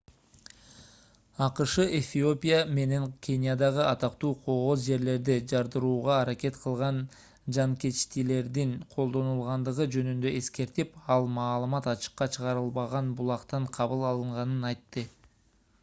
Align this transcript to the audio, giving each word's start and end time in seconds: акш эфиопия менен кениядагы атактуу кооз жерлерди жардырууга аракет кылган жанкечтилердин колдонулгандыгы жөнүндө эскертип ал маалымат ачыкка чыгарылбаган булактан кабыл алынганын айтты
акш 1.47 1.73
эфиопия 1.97 2.61
менен 2.77 3.03
кениядагы 3.27 3.83
атактуу 3.89 4.31
кооз 4.47 4.85
жерлерди 4.85 5.35
жардырууга 5.51 6.15
аракет 6.23 6.57
кылган 6.63 6.97
жанкечтилердин 7.59 8.73
колдонулгандыгы 8.95 9.89
жөнүндө 9.97 10.33
эскертип 10.41 10.99
ал 11.17 11.31
маалымат 11.37 11.91
ачыкка 11.95 12.29
чыгарылбаган 12.39 13.13
булактан 13.21 13.71
кабыл 13.79 14.07
алынганын 14.15 14.69
айтты 14.73 15.09